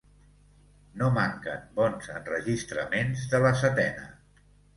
[1.01, 4.09] No manquen bons enregistraments de la setena.